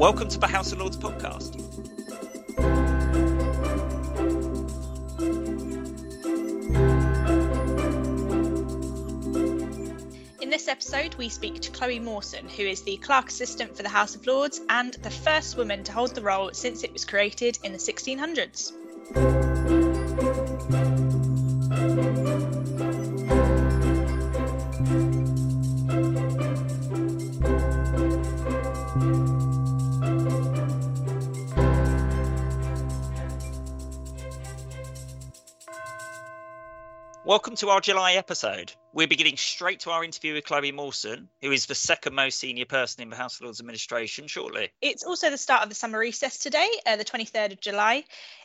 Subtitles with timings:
[0.00, 1.56] Welcome to the House of Lords podcast.
[10.40, 13.90] In this episode, we speak to Chloe Mawson, who is the clerk assistant for the
[13.90, 17.58] House of Lords and the first woman to hold the role since it was created
[17.62, 19.39] in the 1600s.
[37.30, 38.72] Welcome to our July episode.
[38.92, 42.64] We're beginning straight to our interview with Chloe Mawson, who is the second most senior
[42.64, 44.72] person in the House of Lords administration shortly.
[44.82, 48.02] It's also the start of the summer recess today, uh, the 23rd of July.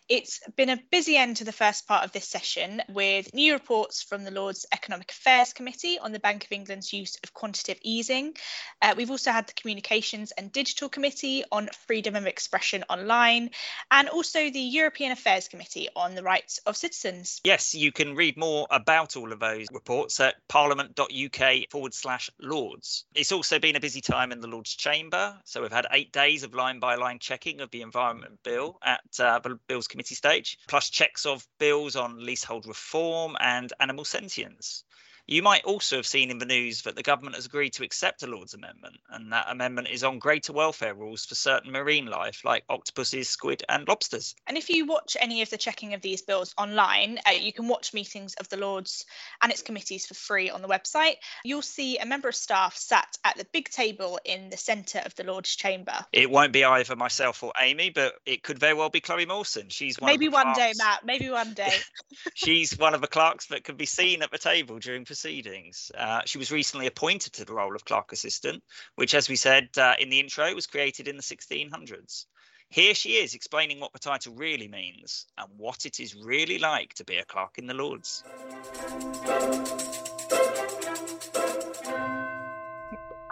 [0.07, 4.03] It's been a busy end to the first part of this session with new reports
[4.03, 8.35] from the Lords Economic Affairs Committee on the Bank of England's use of quantitative easing.
[8.83, 13.49] Uh, we've also had the Communications and Digital Committee on freedom of expression online,
[13.89, 17.41] and also the European Affairs Committee on the rights of citizens.
[17.43, 23.05] Yes, you can read more about all of those reports at parliament.uk forward slash Lords.
[23.15, 26.43] It's also been a busy time in the Lords Chamber, so we've had eight days
[26.43, 30.57] of line by line checking of the Environment Bill at uh, the Bills committee stage,
[30.67, 34.83] plus checks of bills on leasehold reform and animal sentience.
[35.27, 38.21] You might also have seen in the news that the government has agreed to accept
[38.21, 42.41] a Lord's amendment, and that amendment is on greater welfare rules for certain marine life
[42.43, 44.35] like octopuses, squid, and lobsters.
[44.45, 47.67] And if you watch any of the checking of these bills online, uh, you can
[47.67, 49.05] watch meetings of the Lords
[49.41, 51.15] and its committees for free on the website.
[51.43, 55.15] You'll see a member of staff sat at the big table in the centre of
[55.15, 56.05] the Lords chamber.
[56.13, 59.69] It won't be either myself or Amy, but it could very well be Chloe Mawson.
[59.69, 60.59] She's one maybe one clerks.
[60.59, 61.03] day, Matt.
[61.03, 61.73] Maybe one day.
[62.35, 65.93] She's one of the clerks that can be seen at the table during proceedings.
[65.97, 68.61] Uh, she was recently appointed to the role of clerk assistant,
[68.95, 72.25] which, as we said uh, in the intro, was created in the 1600s.
[72.67, 76.93] Here she is explaining what the title really means and what it is really like
[76.95, 78.25] to be a clerk in the Lords.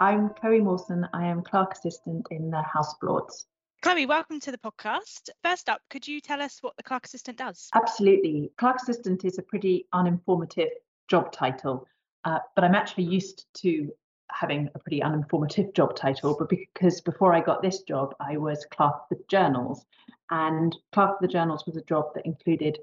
[0.00, 1.06] I'm Chloe Mawson.
[1.12, 3.44] I am clerk assistant in the House of Lords.
[3.82, 5.28] Chloe, welcome to the podcast.
[5.42, 7.68] First up, could you tell us what the clerk assistant does?
[7.74, 8.50] Absolutely.
[8.56, 10.70] Clerk assistant is a pretty uninformative
[11.08, 11.86] job title,
[12.24, 13.92] uh, but I'm actually used to
[14.30, 18.66] having a pretty uninformative job title, but because before I got this job, I was
[18.70, 19.84] clerk of the journals.
[20.30, 22.78] And clerk of the journals was a job that included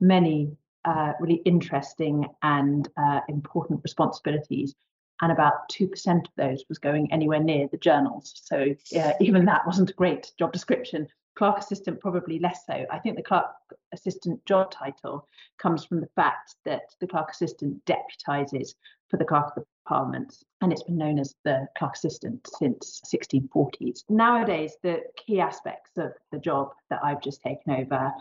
[0.00, 4.74] many uh, really interesting and uh, important responsibilities.
[5.20, 8.32] And about 2% of those was going anywhere near the journals.
[8.44, 8.74] So
[9.20, 11.08] even that wasn't a great job description.
[11.34, 12.84] Clerk assistant, probably less so.
[12.90, 13.46] I think the clerk
[13.92, 15.26] assistant job title
[15.58, 18.74] comes from the fact that the clerk assistant deputises
[19.08, 23.00] for the clerk of the parliament, and it's been known as the clerk assistant since
[23.06, 24.04] 1640s.
[24.08, 28.12] Nowadays, the key aspects of the job that I've just taken over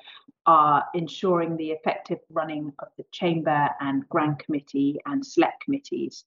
[0.46, 6.26] are ensuring the effective running of the chamber and grand committee and select committees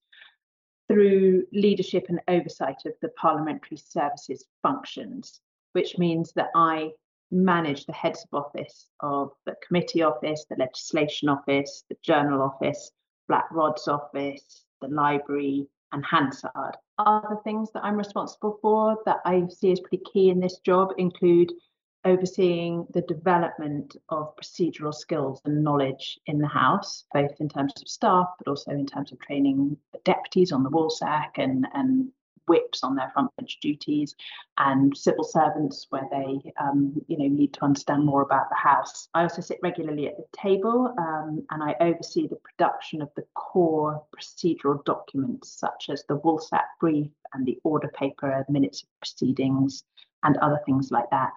[0.89, 5.41] through leadership and oversight of the parliamentary services functions,
[5.75, 6.93] which means that I
[7.31, 12.93] manage the heads of office of the committee office, the legislation office, the journal office,
[13.29, 16.77] Black Rod's office, the library, and Hansard.
[16.99, 20.93] Other things that I'm responsible for that I see as pretty key in this job
[20.99, 21.53] include
[22.05, 27.89] overseeing the development of procedural skills and knowledge in the House, both in terms of
[27.89, 32.11] staff, but also in terms of training deputies on the Woolsack and, and
[32.47, 34.15] whips on their front bench duties
[34.59, 39.09] and civil servants where they um, you know need to understand more about the house.
[39.15, 43.25] I also sit regularly at the table um, and i oversee the production of the
[43.35, 49.85] core procedural documents such as the woolsack brief and the order paper minutes of proceedings
[50.23, 51.33] and other things like that.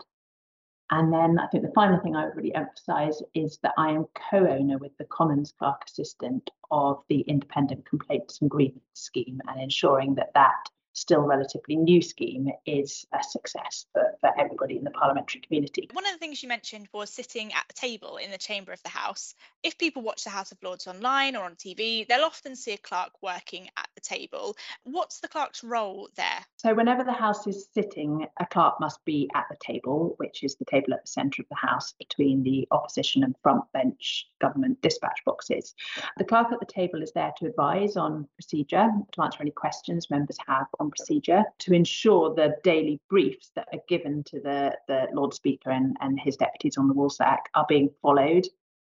[0.89, 4.05] And then I think the final thing I would really emphasise is that I am
[4.31, 9.61] co owner with the Commons Clerk Assistant of the Independent Complaints and Grievance Scheme and
[9.61, 14.89] ensuring that that still relatively new scheme is a success for, for everybody in the
[14.89, 15.87] parliamentary community.
[15.93, 18.81] One of the things you mentioned was sitting at the table in the chamber of
[18.81, 19.35] the House.
[19.61, 22.77] If people watch the House of Lords online or on TV, they'll often see a
[22.77, 24.55] clerk working at the table.
[24.85, 26.45] What's the clerk's role there?
[26.55, 30.55] So, whenever the House is sitting, a clerk must be at the table, which is
[30.55, 34.81] the table at the centre of the House between the opposition and front bench government
[34.81, 35.75] dispatch boxes.
[36.17, 40.09] The clerk at the table is there to advise on procedure, to answer any questions
[40.09, 45.07] members have on procedure, to ensure the daily briefs that are given to the, the
[45.13, 48.47] Lord Speaker and, and his deputies on the Woolsack are being followed,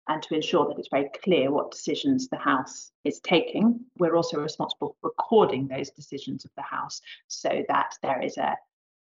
[0.09, 3.79] and to ensure that it's very clear what decisions the House is taking.
[3.97, 8.55] We're also responsible for recording those decisions of the House so that there is a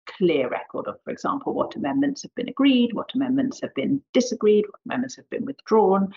[0.07, 4.65] clear record of, for example, what amendments have been agreed, what amendments have been disagreed,
[4.67, 6.13] what amendments have been withdrawn.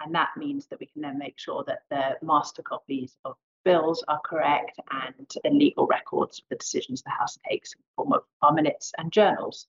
[0.00, 4.04] And that means that we can then make sure that the master copies of bills
[4.06, 5.26] are correct and
[5.58, 9.12] legal records of the decisions the House takes in the form of our minutes and
[9.12, 9.66] journals.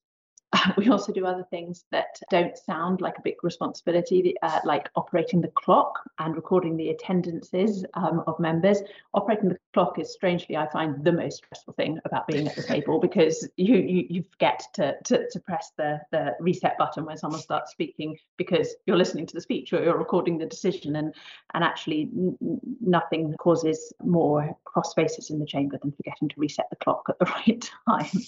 [0.76, 5.40] we also do other things that don't sound like a big responsibility, uh, like operating
[5.40, 8.80] the clock and recording the attendances um, of members.
[9.12, 12.62] Operating the clock is strangely, I find, the most stressful thing about being at the
[12.74, 17.18] table because you you, you forget to, to, to press the, the reset button when
[17.18, 21.14] someone starts speaking because you're listening to the speech or you're recording the decision, and
[21.54, 22.36] and actually n-
[22.80, 27.18] nothing causes more cross faces in the chamber than forgetting to reset the clock at
[27.18, 28.22] the right time.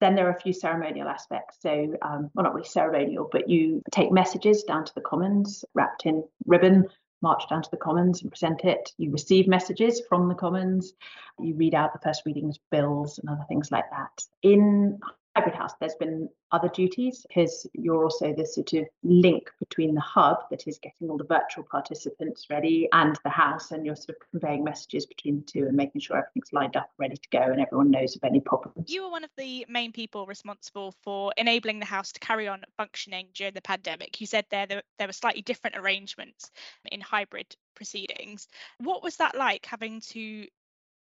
[0.00, 1.37] then there are a few ceremonial aspects.
[1.60, 6.06] So, um, well, not really ceremonial, but you take messages down to the Commons wrapped
[6.06, 6.86] in ribbon,
[7.22, 8.92] march down to the Commons and present it.
[8.98, 10.92] You receive messages from the Commons.
[11.38, 14.22] You read out the first readings, bills, and other things like that.
[14.42, 15.00] In
[15.36, 20.00] hybrid house, there's been other duties because you're also the sort of link between the
[20.00, 24.10] hub that is getting all the virtual participants ready and the house, and you're sort
[24.10, 27.40] of conveying messages between the two and making sure everything's lined up, ready to go,
[27.40, 28.90] and everyone knows of any problems.
[28.90, 32.62] You were one of the main people responsible for enabling the house to carry on
[32.76, 34.20] functioning during the pandemic.
[34.20, 36.50] You said there there, there were slightly different arrangements
[36.90, 38.48] in hybrid proceedings.
[38.78, 40.46] What was that like having to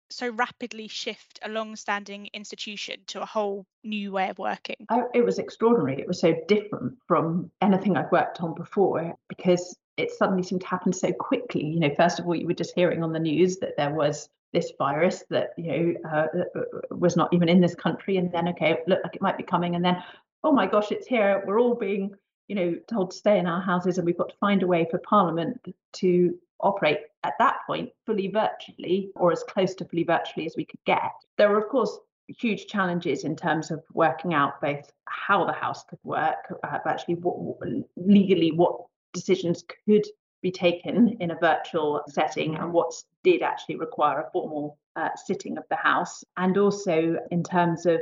[0.09, 4.85] so rapidly shift a long-standing institution to a whole new way of working?
[5.13, 5.99] it was extraordinary.
[5.99, 10.67] It was so different from anything I've worked on before because it suddenly seemed to
[10.67, 11.65] happen so quickly.
[11.65, 14.29] You know, first of all, you were just hearing on the news that there was
[14.53, 18.31] this virus that you know uh, uh, uh, was not even in this country, and
[18.31, 20.01] then okay, it looked like it might be coming, and then
[20.43, 21.43] oh my gosh, it's here.
[21.45, 22.11] We're all being
[22.47, 24.87] you know told to stay in our houses, and we've got to find a way
[24.89, 25.59] for Parliament
[25.93, 30.65] to operate at that point fully virtually or as close to fully virtually as we
[30.65, 31.11] could get.
[31.37, 31.97] There were, of course,
[32.27, 37.15] huge challenges in terms of working out both how the house could work, uh, actually
[37.15, 37.57] what,
[37.95, 40.05] legally what decisions could
[40.41, 42.93] be taken in a virtual setting and what
[43.23, 47.99] did actually require a formal uh, sitting of the house, and also in terms of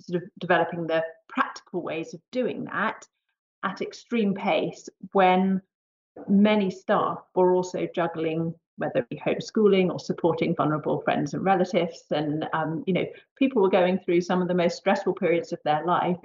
[0.00, 3.06] sort of developing the practical ways of doing that
[3.64, 5.60] at extreme pace when
[6.28, 12.04] many staff were also juggling whether it be homeschooling or supporting vulnerable friends and relatives.
[12.10, 13.06] And um, you know
[13.36, 16.18] people were going through some of the most stressful periods of their life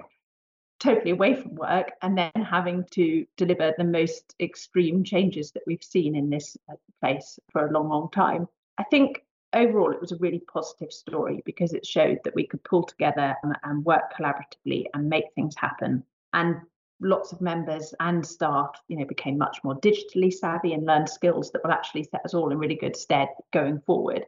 [0.80, 5.84] totally away from work and then having to deliver the most extreme changes that we've
[5.84, 8.48] seen in this uh, place for a long long time.
[8.78, 9.22] I think
[9.52, 13.36] overall it was a really positive story because it showed that we could pull together
[13.42, 16.02] and, and work collaboratively and make things happen.
[16.32, 16.56] And
[17.00, 21.50] lots of members and staff, you know, became much more digitally savvy and learned skills
[21.50, 24.24] that will actually set us all in really good stead going forward.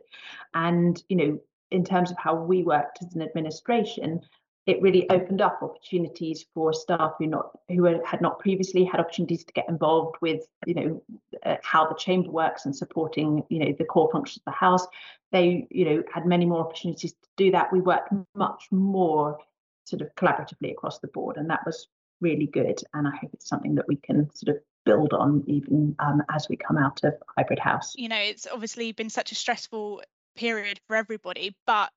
[0.54, 1.40] And, you know,
[1.70, 4.20] in terms of how we worked as an administration,
[4.66, 9.44] it really opened up opportunities for staff who not who had not previously had opportunities
[9.44, 11.02] to get involved with you know
[11.44, 14.86] uh, how the chamber works and supporting you know the core functions of the house
[15.32, 19.36] they you know had many more opportunities to do that we worked much more
[19.84, 21.88] sort of collaboratively across the board and that was
[22.22, 22.80] really good.
[22.94, 26.48] And I hope it's something that we can sort of build on even um, as
[26.48, 27.92] we come out of hybrid house.
[27.96, 30.02] You know, it's obviously been such a stressful
[30.34, 31.92] period for everybody, but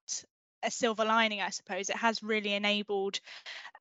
[0.64, 3.20] a silver lining, I suppose, it has really enabled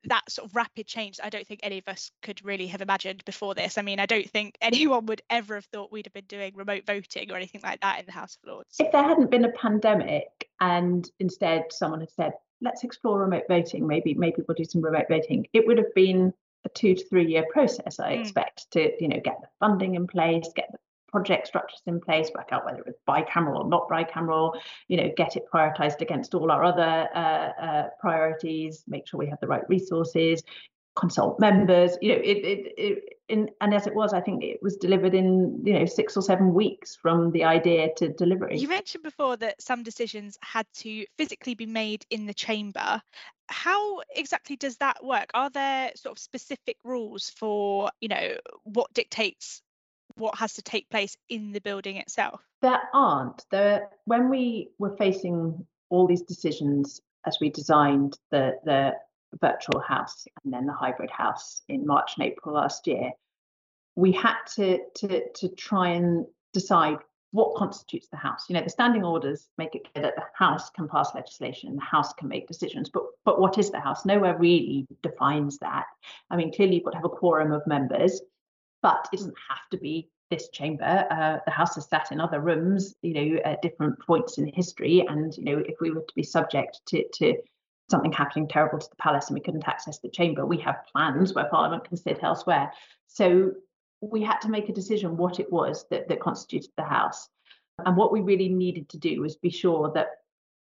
[0.05, 3.25] that sort of rapid change I don't think any of us could really have imagined
[3.25, 3.77] before this.
[3.77, 6.83] I mean, I don't think anyone would ever have thought we'd have been doing remote
[6.85, 8.75] voting or anything like that in the House of Lords.
[8.79, 10.27] If there hadn't been a pandemic
[10.61, 12.33] and instead someone had said,
[12.65, 13.87] let's explore remote voting.
[13.87, 15.47] Maybe maybe we'll do some remote voting.
[15.53, 16.33] It would have been
[16.65, 18.21] a two to three year process, I mm.
[18.21, 22.29] expect, to you know get the funding in place, get the project structures in place,
[22.35, 26.33] work out whether it it's bicameral or not bicameral, you know, get it prioritized against
[26.33, 30.43] all our other uh, uh, priorities, make sure we have the right resources,
[30.95, 34.61] consult members you know it, it, it in, and as it was i think it
[34.61, 38.57] was delivered in you know six or seven weeks from the idea to delivery.
[38.57, 43.01] You mentioned before that some decisions had to physically be made in the chamber.
[43.47, 45.29] How exactly does that work?
[45.33, 49.61] Are there sort of specific rules for you know what dictates
[50.15, 52.41] what has to take place in the building itself?
[52.61, 53.45] There aren't.
[53.51, 58.93] There when we were facing all these decisions as we designed the the
[59.41, 63.11] virtual house and then the hybrid house in March and April last year,
[63.95, 66.97] we had to, to, to try and decide
[67.35, 68.45] what constitutes the House.
[68.47, 71.81] You know, the standing orders make it clear that the House can pass legislation the
[71.81, 74.05] House can make decisions, but but what is the House?
[74.05, 75.85] Nowhere really defines that.
[76.29, 78.21] I mean, clearly you've got to have a quorum of members,
[78.81, 81.05] but it doesn't have to be this chamber.
[81.11, 85.05] Uh, the House has sat in other rooms, you know, at different points in history,
[85.05, 87.35] and you know, if we were to be subject to to
[87.89, 90.45] something happening terrible to the palace and we couldn't access the chamber.
[90.45, 92.71] We have plans where Parliament can sit elsewhere.
[93.07, 93.51] So
[94.01, 97.29] we had to make a decision what it was that, that constituted the House.
[97.85, 100.07] And what we really needed to do was be sure that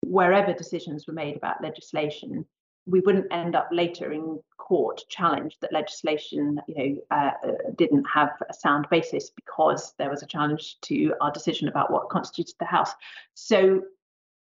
[0.02, 2.46] wherever decisions were made about legislation,
[2.86, 7.32] we wouldn't end up later in court challenged that legislation, you know, uh,
[7.76, 12.10] didn't have a sound basis because there was a challenge to our decision about what
[12.10, 12.94] constituted the House.
[13.34, 13.82] So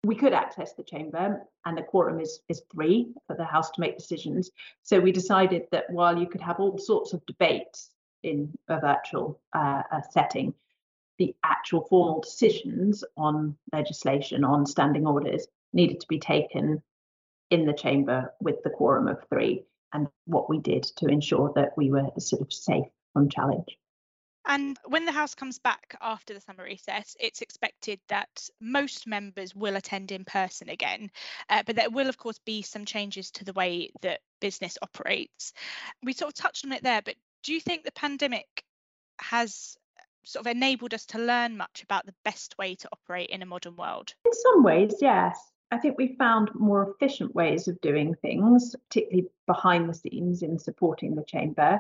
[0.05, 3.81] we could access the chamber and the quorum is, is three for the house to
[3.81, 4.51] make decisions.
[4.83, 7.91] So we decided that while you could have all sorts of debates
[8.23, 10.55] in a virtual uh, setting
[11.19, 16.83] the actual formal decisions on legislation on standing orders needed to be taken
[17.51, 21.77] in the chamber with the quorum of three and what we did to ensure that
[21.77, 23.77] we were sort of safe from challenge
[24.51, 29.55] and when the House comes back after the summer recess, it's expected that most members
[29.55, 31.13] will attend in person again.
[31.49, 35.53] Uh, but there will, of course, be some changes to the way that business operates.
[36.03, 37.15] We sort of touched on it there, but
[37.45, 38.65] do you think the pandemic
[39.21, 39.77] has
[40.25, 43.47] sort of enabled us to learn much about the best way to operate in a
[43.47, 44.15] modern world?
[44.25, 45.39] In some ways, yes.
[45.73, 50.59] I think we found more efficient ways of doing things, particularly behind the scenes in
[50.59, 51.79] supporting the chamber.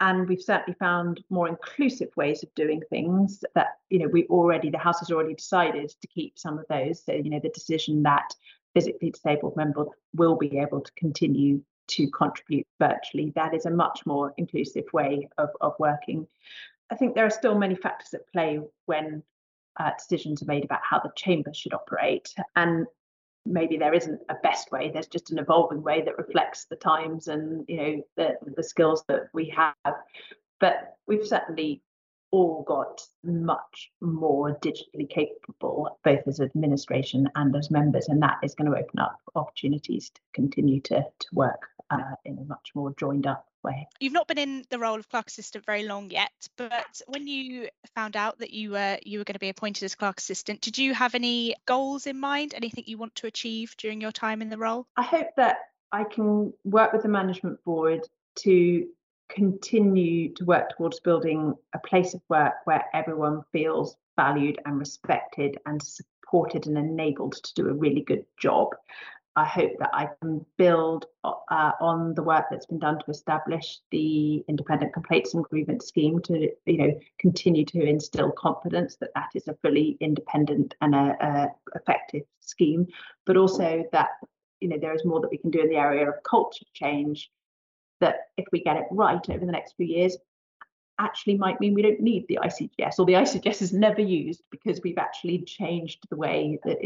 [0.00, 4.70] And we've certainly found more inclusive ways of doing things that, you know, we already,
[4.70, 7.04] the House has already decided to keep some of those.
[7.04, 8.34] So, you know, the decision that
[8.74, 14.04] physically disabled members will be able to continue to contribute virtually, that is a much
[14.04, 16.26] more inclusive way of, of working.
[16.90, 19.22] I think there are still many factors at play when
[19.78, 22.34] uh, decisions are made about how the chamber should operate.
[22.56, 22.86] And
[23.48, 27.28] maybe there isn't a best way there's just an evolving way that reflects the times
[27.28, 29.94] and you know the, the skills that we have.
[30.60, 31.82] But we've certainly
[32.30, 38.54] all got much more digitally capable both as administration and as members and that is
[38.54, 42.94] going to open up opportunities to continue to, to work uh, in a much more
[42.98, 43.88] joined up way.
[44.00, 47.68] You've not been in the role of clerk assistant very long yet, but when you
[47.94, 50.78] found out that you were you were going to be appointed as clerk assistant, did
[50.78, 52.54] you have any goals in mind?
[52.54, 54.86] Anything you want to achieve during your time in the role?
[54.96, 55.58] I hope that
[55.92, 58.06] I can work with the management board
[58.40, 58.86] to
[59.28, 65.58] continue to work towards building a place of work where everyone feels valued and respected
[65.66, 68.68] and supported and enabled to do a really good job.
[69.38, 73.78] I hope that I can build uh, on the work that's been done to establish
[73.92, 79.28] the independent complaints and grievance scheme to, you know, continue to instill confidence that that
[79.36, 82.88] is a fully independent and a, a effective scheme,
[83.26, 84.08] but also that,
[84.60, 87.30] you know, there is more that we can do in the area of culture change.
[88.00, 90.16] That if we get it right over the next few years,
[90.98, 94.80] actually might mean we don't need the ICGS or the ICGS is never used because
[94.82, 96.78] we've actually changed the way that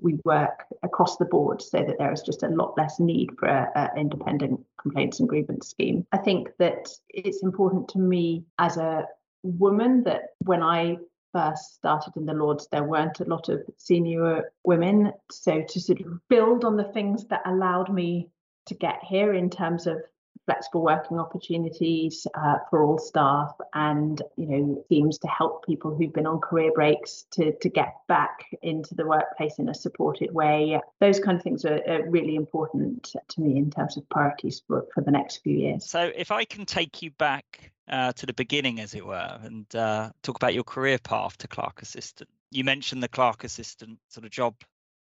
[0.00, 3.48] we work across the board so that there is just a lot less need for
[3.48, 6.06] an independent complaints and grievance scheme.
[6.12, 9.06] I think that it's important to me as a
[9.42, 10.98] woman that when I
[11.32, 15.12] first started in the Lords, there weren't a lot of senior women.
[15.30, 18.30] So to sort of build on the things that allowed me
[18.66, 20.02] to get here in terms of
[20.50, 26.12] flexible working opportunities uh, for all staff and you know schemes to help people who've
[26.12, 30.80] been on career breaks to to get back into the workplace in a supported way
[31.00, 34.86] those kind of things are, are really important to me in terms of priorities for,
[34.92, 38.32] for the next few years so if i can take you back uh, to the
[38.32, 42.30] beginning, as it were, and uh, talk about your career path to clerk assistant.
[42.52, 44.54] You mentioned the clerk assistant sort of job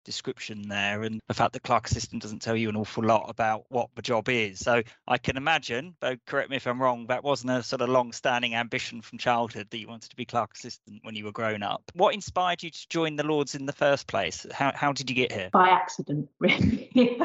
[0.09, 3.63] description there and the fact that clerk assistant doesn't tell you an awful lot about
[3.69, 4.57] what the job is.
[4.57, 7.89] So i can imagine but correct me if i'm wrong that wasn't a sort of
[7.89, 11.31] long standing ambition from childhood that you wanted to be clerk assistant when you were
[11.31, 11.83] growing up.
[11.93, 14.47] What inspired you to join the lords in the first place?
[14.51, 15.49] How, how did you get here?
[15.53, 17.21] By accident really.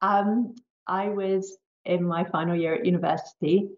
[0.00, 0.54] Um,
[0.86, 3.68] i was in my final year at university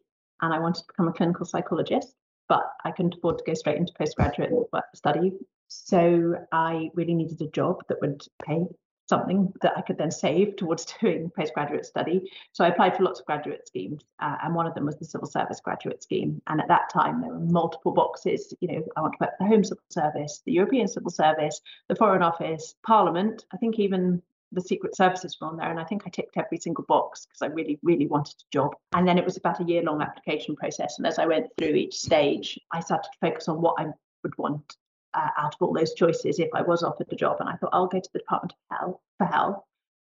[0.42, 2.14] and i wanted to become a clinical psychologist
[2.48, 4.52] but I couldn't afford to go straight into postgraduate
[4.94, 5.32] study
[5.68, 8.66] so I really needed a job that would pay
[9.08, 12.30] something that I could then save towards doing postgraduate study.
[12.52, 15.04] So I applied for lots of graduate schemes, uh, and one of them was the
[15.04, 16.42] civil service graduate scheme.
[16.46, 18.52] And at that time, there were multiple boxes.
[18.61, 21.61] You know, I want to work for the Home Civil Service, the European Civil Service,
[21.88, 23.44] the Foreign Office, Parliament.
[23.52, 26.58] I think even the Secret Services were on there, and I think I ticked every
[26.58, 28.75] single box because I really, really wanted a job.
[28.94, 30.99] And then it was about a year long application process.
[30.99, 33.87] And as I went through each stage, I started to focus on what I
[34.23, 34.76] would want
[35.16, 37.38] uh, out of all those choices if I was offered the job.
[37.40, 39.62] And I thought I'll go to the Department of Health for health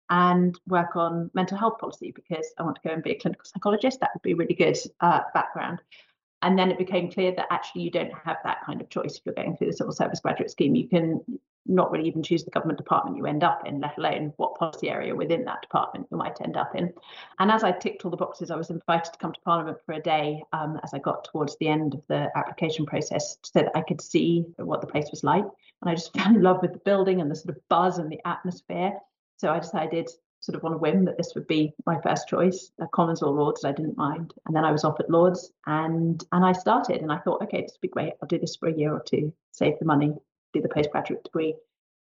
[0.08, 3.44] and work on mental health policy because I want to go and be a clinical
[3.44, 4.00] psychologist.
[4.00, 5.80] That would be really good uh, background.
[6.42, 9.22] And then it became clear that actually you don't have that kind of choice if
[9.26, 10.74] you're going through the civil service graduate scheme.
[10.74, 11.20] You can
[11.66, 14.88] not really even choose the government department you end up in, let alone what policy
[14.88, 16.92] area within that department you might end up in.
[17.38, 19.92] And as I ticked all the boxes, I was invited to come to Parliament for
[19.92, 23.72] a day um, as I got towards the end of the application process so that
[23.74, 25.44] I could see what the place was like.
[25.44, 28.10] And I just fell in love with the building and the sort of buzz and
[28.10, 28.94] the atmosphere.
[29.36, 32.72] So I decided sort of on a whim that this would be my first choice,
[32.92, 33.64] Commons or Lords.
[33.64, 37.12] I didn't mind, and then I was off at Lords, and and I started, and
[37.12, 38.14] I thought, okay, this would be great.
[38.20, 40.14] I'll do this for a year or two, save the money,
[40.52, 41.54] do the postgraduate degree.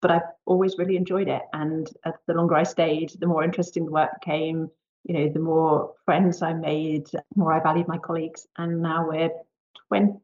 [0.01, 3.85] But I've always really enjoyed it, and uh, the longer I stayed, the more interesting
[3.85, 4.69] the work became.
[5.03, 9.07] You know, the more friends I made, the more I valued my colleagues, and now
[9.07, 9.29] we're
[9.89, 10.19] 20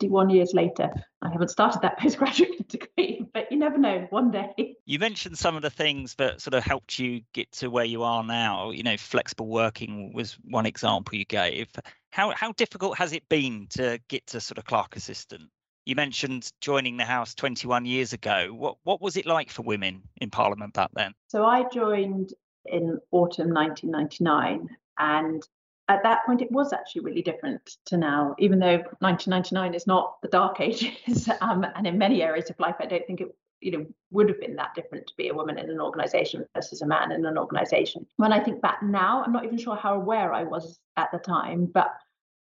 [0.00, 0.90] 51 years later.
[1.22, 4.52] I haven't started that postgraduate degree, but you never know, one day.
[4.88, 8.04] You mentioned some of the things that sort of helped you get to where you
[8.04, 8.70] are now.
[8.70, 11.68] You know, flexible working was one example you gave.
[12.10, 15.50] How how difficult has it been to get to sort of clerk assistant?
[15.86, 18.50] You mentioned joining the House 21 years ago.
[18.52, 21.14] What what was it like for women in Parliament back then?
[21.26, 22.32] So I joined
[22.64, 25.42] in autumn 1999 and
[25.88, 30.20] at that point it was actually really different to now even though 1999 is not
[30.22, 33.70] the dark ages um, and in many areas of life i don't think it you
[33.72, 36.86] know would have been that different to be a woman in an organization versus a
[36.86, 38.06] man in an organization.
[38.16, 41.18] When i think back now i'm not even sure how aware i was at the
[41.18, 41.92] time but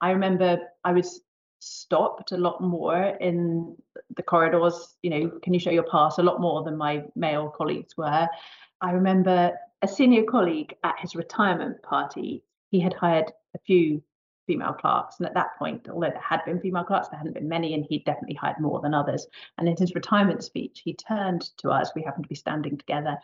[0.00, 1.20] i remember i was
[1.60, 3.76] stopped a lot more in
[4.16, 6.18] the corridors you know can you show your pass?
[6.18, 8.28] a lot more than my male colleagues were.
[8.82, 9.52] I remember
[9.82, 14.02] a senior colleague at his retirement party he had hired a few
[14.50, 15.18] female clerks.
[15.18, 17.84] And at that point, although there had been female clerks, there hadn't been many, and
[17.88, 19.28] he'd definitely hired more than others.
[19.58, 23.16] And in his retirement speech, he turned to us, we happened to be standing together,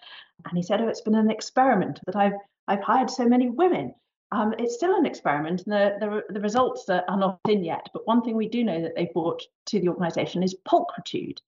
[0.44, 3.94] and he said, Oh, it's been an experiment that I've I've hired so many women.
[4.32, 7.88] Um, it's still an experiment, and the, the, the results are, are not in yet.
[7.92, 11.38] But one thing we do know that they brought to the organisation is pulchritude,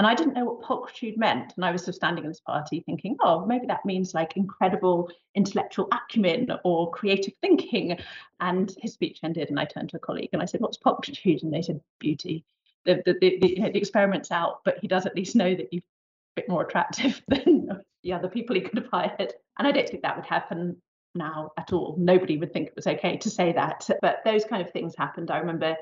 [0.00, 1.52] and I didn't know what pulchritude meant.
[1.56, 4.34] And I was sort of standing in this party thinking, oh, maybe that means like
[4.34, 7.98] incredible intellectual acumen or creative thinking.
[8.40, 11.42] And his speech ended, and I turned to a colleague and I said, what's pulchritude?
[11.42, 12.46] And they said, beauty.
[12.86, 15.54] The, the, the, the, you know, the experiment's out, but he does at least know
[15.54, 17.68] that you're a bit more attractive than
[18.02, 19.34] the other people he could have hired.
[19.58, 20.78] And I don't think that would happen
[21.14, 21.96] now at all.
[21.98, 23.86] Nobody would think it was okay to say that.
[24.00, 25.30] But those kind of things happened.
[25.30, 25.76] I remember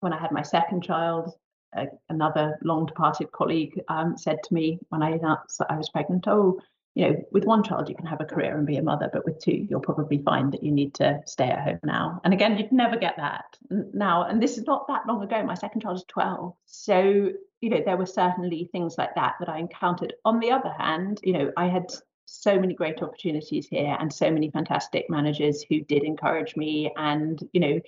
[0.00, 1.32] when I had my second child,
[1.74, 5.90] a, another long departed colleague um, said to me when I announced that I was
[5.90, 6.60] pregnant, oh,
[6.94, 9.24] you know, with one child you can have a career and be a mother, but
[9.24, 12.20] with two you'll probably find that you need to stay at home now.
[12.24, 14.24] And again, you'd never get that now.
[14.24, 15.42] And this is not that long ago.
[15.42, 16.54] My second child is 12.
[16.66, 17.30] So,
[17.60, 20.14] you know, there were certainly things like that that I encountered.
[20.24, 21.86] On the other hand, you know, I had
[22.26, 27.38] so many great opportunities here and so many fantastic managers who did encourage me and,
[27.52, 27.80] you know,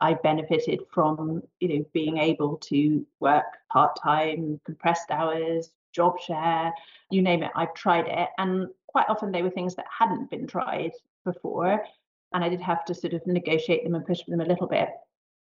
[0.00, 6.72] I benefited from, you know, being able to work part-time, compressed hours, job share,
[7.10, 7.50] you name it.
[7.54, 8.28] I've tried it.
[8.38, 10.92] And quite often they were things that hadn't been tried
[11.24, 11.84] before.
[12.32, 14.90] And I did have to sort of negotiate them and push them a little bit.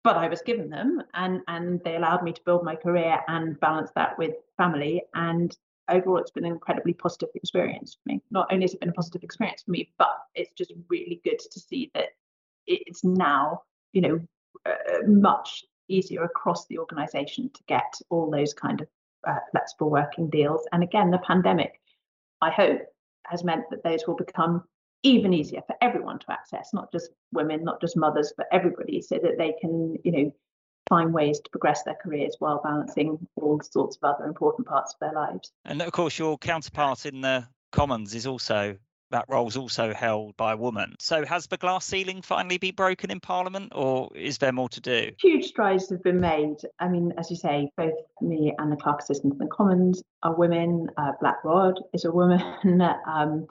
[0.03, 3.59] But I was given them and and they allowed me to build my career and
[3.59, 5.01] balance that with family.
[5.15, 5.55] And
[5.89, 8.21] overall it's been an incredibly positive experience for me.
[8.29, 11.39] Not only has it been a positive experience for me, but it's just really good
[11.39, 12.09] to see that
[12.67, 14.19] it's now, you know,
[15.07, 18.87] much easier across the organization to get all those kind of
[19.27, 20.65] uh, flexible working deals.
[20.71, 21.79] And again, the pandemic,
[22.41, 22.81] I hope,
[23.27, 24.63] has meant that those will become
[25.03, 29.19] even easier for everyone to access, not just women, not just mothers, but everybody, so
[29.21, 30.33] that they can, you know,
[30.89, 34.99] find ways to progress their careers while balancing all sorts of other important parts of
[34.99, 35.51] their lives.
[35.65, 38.77] And of course, your counterpart in the Commons is also
[39.11, 40.95] that role is also held by a woman.
[40.99, 44.81] So has the glass ceiling finally been broken in Parliament, or is there more to
[44.81, 45.11] do?
[45.21, 46.57] Huge strides have been made.
[46.79, 50.35] I mean, as you say, both me and the clerk assistant in the Commons are
[50.35, 50.87] women.
[50.97, 52.41] Uh, Black Rod is a woman.
[53.07, 53.47] um,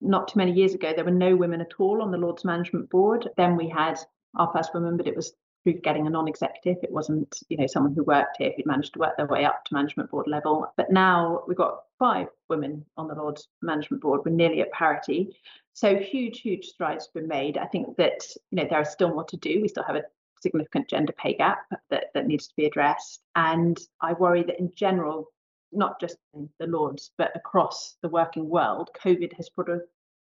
[0.00, 2.90] not too many years ago, there were no women at all on the Lords Management
[2.90, 3.28] Board.
[3.36, 3.98] Then we had
[4.34, 5.32] our first woman, but it was
[5.66, 6.76] through getting a non-executive.
[6.84, 9.64] It wasn't, you know, someone who worked here who'd managed to work their way up
[9.64, 10.72] to management board level.
[10.76, 14.20] But now we've got five women on the Lords Management Board.
[14.24, 15.36] We're nearly at parity.
[15.72, 17.58] So huge, huge strides have been made.
[17.58, 19.60] I think that, you know, there is still more to do.
[19.60, 20.04] We still have a
[20.40, 21.58] significant gender pay gap
[21.90, 23.22] that, that needs to be addressed.
[23.34, 25.32] And I worry that in general,
[25.72, 29.80] not just in the Lords, but across the working world, COVID has put a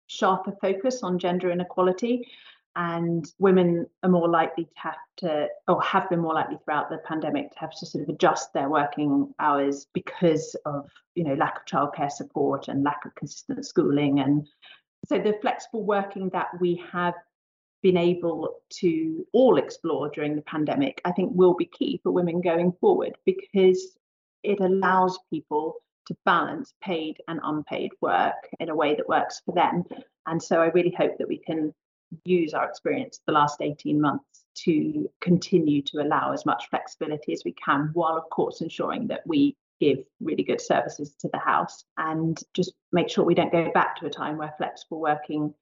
[0.09, 2.27] sharper focus on gender inequality
[2.77, 6.99] and women are more likely to have to or have been more likely throughout the
[6.99, 11.59] pandemic to have to sort of adjust their working hours because of you know lack
[11.59, 14.47] of childcare support and lack of consistent schooling and
[15.07, 17.15] so the flexible working that we have
[17.83, 22.41] been able to all explore during the pandemic, I think will be key for women
[22.41, 23.97] going forward because
[24.43, 29.55] it allows people to balance paid and unpaid work in a way that works for
[29.55, 29.85] them.
[30.27, 31.73] And so I really hope that we can
[32.25, 37.43] use our experience the last 18 months to continue to allow as much flexibility as
[37.45, 41.85] we can, while of course ensuring that we give really good services to the house
[41.97, 45.55] and just make sure we don't go back to a time where flexible working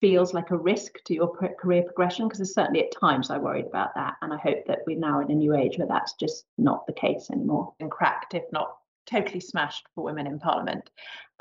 [0.00, 3.94] feels like a risk to your career progression because certainly at times I worried about
[3.96, 6.86] that and I hope that we're now in a new age where that's just not
[6.86, 7.74] the case anymore.
[7.80, 8.76] And cracked if not
[9.08, 10.90] totally smashed for women in Parliament.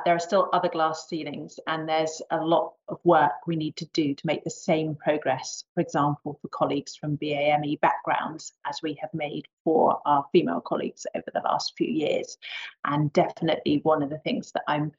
[0.06, 3.86] There are still other glass ceilings, and there's a lot of work we need to
[3.94, 8.94] do to make the same progress, for example, for colleagues from BAME backgrounds, as we
[9.02, 12.38] have made for our female colleagues over the last few years.
[12.86, 14.92] And definitely one of the things that I'm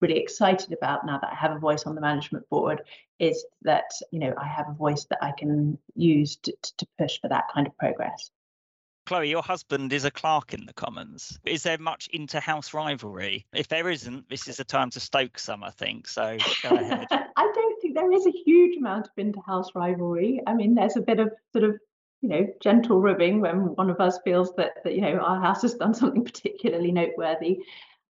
[0.00, 2.82] really excited about now that I have a voice on the management board
[3.20, 7.20] is that you know I have a voice that I can use to, to push
[7.20, 8.30] for that kind of progress.
[9.06, 11.38] Chloe, your husband is a clerk in the Commons.
[11.44, 13.46] Is there much inter-house rivalry?
[13.52, 16.06] If there isn't, this is a time to stoke some, I think.
[16.08, 17.06] So go ahead.
[17.10, 20.40] I don't think there is a huge amount of inter-house rivalry.
[20.46, 21.78] I mean, there's a bit of sort of
[22.22, 25.62] you know gentle ribbing when one of us feels that, that you know our house
[25.62, 27.58] has done something particularly noteworthy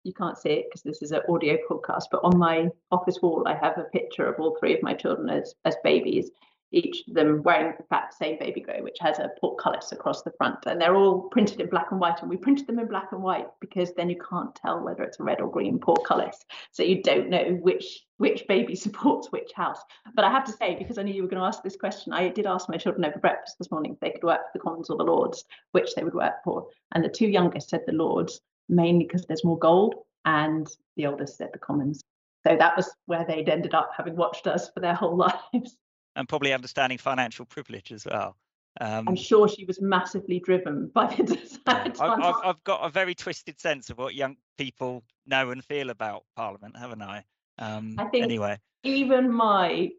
[0.05, 3.42] you can't see it because this is an audio podcast but on my office wall
[3.46, 6.31] i have a picture of all three of my children as as babies
[6.72, 10.58] each of them wearing the same babygro, which has a portcullis across the front.
[10.66, 12.20] And they're all printed in black and white.
[12.20, 15.20] And we printed them in black and white because then you can't tell whether it's
[15.20, 16.44] a red or green portcullis.
[16.70, 19.80] So you don't know which which baby supports which house.
[20.14, 22.12] But I have to say, because I knew you were going to ask this question,
[22.12, 24.62] I did ask my children over breakfast this morning if they could work for the
[24.62, 26.68] Commons or the Lords, which they would work for.
[26.92, 31.37] And the two youngest said the Lords, mainly because there's more gold, and the oldest
[31.37, 32.02] said the Commons.
[32.46, 35.16] So that was where they'd ended up having watched us for their whole
[35.52, 35.76] lives
[36.16, 38.37] and probably understanding financial privilege as well.
[38.81, 41.92] Um, I'm sure she was massively driven by the desire.
[42.01, 46.25] I've, I've, got a very twisted sense of what young people know and feel about
[46.37, 47.25] Parliament, haven't I?
[47.59, 49.90] Um, I think anyway, even my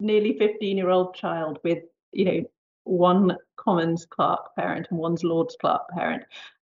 [0.00, 2.44] nearly 15 year old child with you know
[2.84, 6.24] one Commons clerk parent and one's Lord's clerk parent,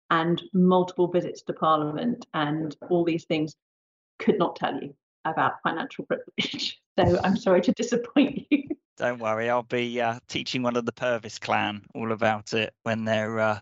[0.09, 3.55] and multiple visits to Parliament and all these things,
[4.19, 6.79] could not tell you about financial privilege.
[6.95, 8.65] So I'm sorry to disappoint you.
[8.97, 13.05] Don't worry, I'll be uh, teaching one of the Purvis clan all about it when
[13.05, 13.59] they're uh,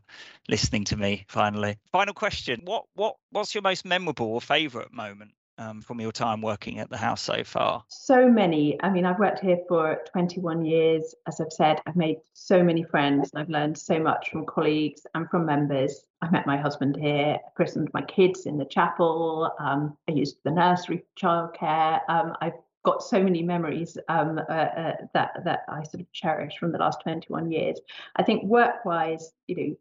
[0.50, 1.26] listening to me.
[1.30, 6.12] Finally, final question: What what what's your most memorable or favourite moment um, from your
[6.12, 7.84] time working at the house so far?
[7.88, 8.78] So many.
[8.82, 11.13] I mean, I've worked here for 21 years.
[11.28, 13.32] As I've said, I've made so many friends.
[13.36, 16.04] I've learned so much from colleagues and from members.
[16.22, 19.52] I met my husband here, I christened my kids in the chapel.
[19.60, 22.02] Um, I used the nursery for childcare.
[22.08, 26.58] Um, I've got so many memories um, uh, uh, that that I sort of cherish
[26.58, 27.80] from the last 21 years.
[28.15, 29.76] I think work-wise, you know,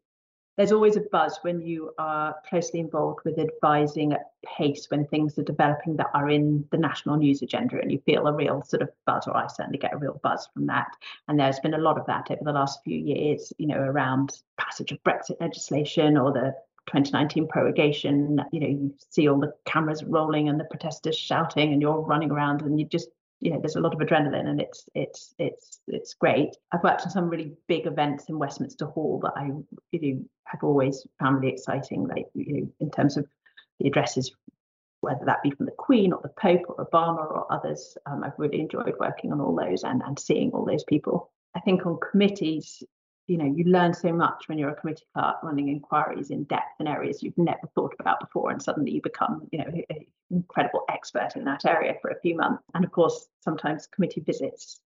[0.56, 5.38] there's always a buzz when you are closely involved with advising at pace when things
[5.38, 8.82] are developing that are in the national news agenda, and you feel a real sort
[8.82, 10.88] of buzz, or I certainly get a real buzz from that.
[11.28, 14.42] And there's been a lot of that over the last few years, you know, around
[14.58, 16.54] passage of Brexit legislation or the
[16.86, 21.80] 2019 prorogation, you know, you see all the cameras rolling and the protesters shouting, and
[21.80, 23.08] you're running around, and you just,
[23.40, 26.56] you know, there's a lot of adrenaline, and it's it's it's it's great.
[26.72, 29.50] I've worked on some really big events in Westminster Hall that I,
[29.92, 33.26] you know, have always found really exciting, like you know, in terms of
[33.78, 34.32] the addresses,
[35.00, 37.96] whether that be from the Queen or the Pope or Obama or others.
[38.06, 41.30] Um, I've really enjoyed working on all those and and seeing all those people.
[41.54, 42.82] I think on committees,
[43.30, 46.80] you know you learn so much when you're a committee clerk running inquiries in depth
[46.80, 50.82] in areas you've never thought about before and suddenly you become you know an incredible
[50.88, 54.80] expert in that area for a few months and of course sometimes committee visits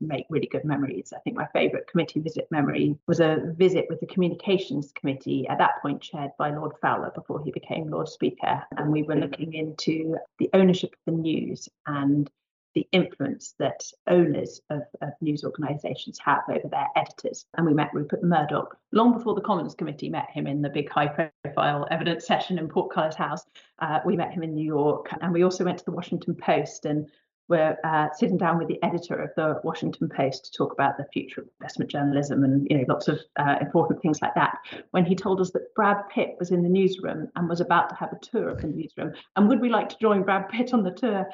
[0.00, 1.12] make really good memories.
[1.14, 5.58] I think my favourite committee visit memory was a visit with the Communications Committee, at
[5.58, 8.62] that point chaired by Lord Fowler before he became Lord Speaker.
[8.76, 12.30] And we were looking into the ownership of the news and
[12.76, 17.46] the influence that owners of, of, news organisations have over their editors.
[17.54, 20.90] And we met Rupert Murdoch long before the Commons Committee met him in the big
[20.90, 23.46] high profile evidence session in Portcullis House.
[23.78, 26.84] Uh, we met him in New York and we also went to the Washington Post
[26.84, 27.08] and
[27.48, 31.06] we're uh, sitting down with the editor of the Washington Post to talk about the
[31.14, 34.58] future of investment journalism and you know lots of uh, important things like that.
[34.90, 37.94] When he told us that Brad Pitt was in the newsroom and was about to
[37.94, 40.82] have a tour of the newsroom, and would we like to join Brad Pitt on
[40.82, 41.26] the tour?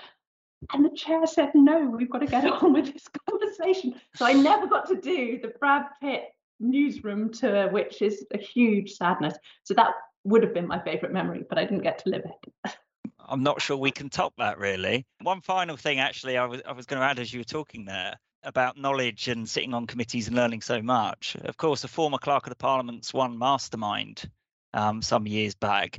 [0.72, 3.94] And the chair said, no, we've got to get on with this conversation.
[4.16, 6.25] So I never got to do the Brad Pitt
[6.61, 9.35] newsroom tour, which is a huge sadness.
[9.64, 9.92] So that
[10.25, 12.77] would have been my favourite memory, but I didn't get to live it.
[13.29, 15.07] I'm not sure we can top that really.
[15.22, 17.85] One final thing, actually, I was I was going to add as you were talking
[17.85, 18.16] there.
[18.44, 21.37] about knowledge and sitting on committees and learning so much.
[21.44, 24.29] Of course, a former clerk of the Parliament's won mastermind
[24.75, 25.98] um, some years back.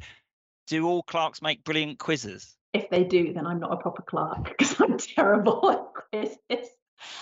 [0.68, 2.56] Do all clerks make brilliant quizzes?
[2.74, 6.70] If they do, then I'm not a proper clerk because I'm terrible at quizzes.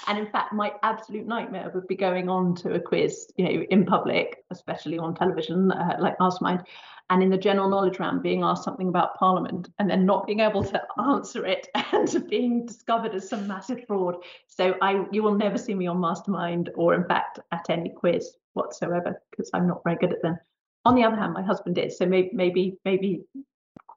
[0.07, 3.63] And in fact, my absolute nightmare would be going on to a quiz, you know,
[3.69, 6.63] in public, especially on television, uh, like Mastermind,
[7.09, 10.39] and in the general knowledge round being asked something about Parliament and then not being
[10.39, 14.15] able to answer it and being discovered as some massive fraud.
[14.47, 18.37] So I, you will never see me on Mastermind or, in fact, at any quiz
[18.53, 20.37] whatsoever because I'm not very good at them.
[20.85, 23.23] On the other hand, my husband is, so maybe maybe maybe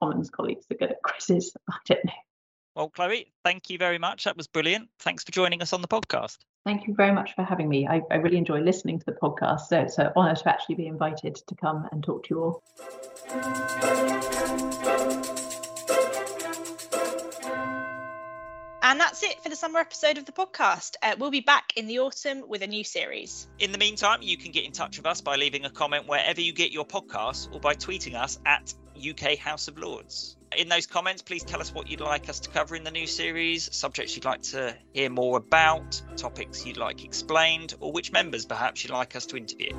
[0.05, 1.55] Commons colleagues are good at quizzes.
[1.69, 2.13] I don't know.
[2.75, 4.25] Well, Chloe, thank you very much.
[4.25, 4.89] That was brilliant.
[4.99, 6.37] Thanks for joining us on the podcast.
[6.65, 7.87] Thank you very much for having me.
[7.87, 9.61] I, I really enjoy listening to the podcast.
[9.61, 14.31] So it's an honour to actually be invited to come and talk to you all.
[18.95, 20.95] And that's it for the summer episode of the podcast.
[21.03, 23.45] Uh, we'll be back in the autumn with a new series.
[23.59, 26.39] In the meantime, you can get in touch with us by leaving a comment wherever
[26.39, 30.37] you get your podcasts or by tweeting us at UK House of Lords.
[30.55, 33.05] In those comments, please tell us what you'd like us to cover in the new
[33.05, 38.45] series, subjects you'd like to hear more about, topics you'd like explained, or which members
[38.45, 39.73] perhaps you'd like us to interview.